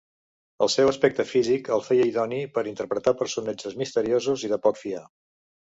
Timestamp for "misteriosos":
3.85-4.49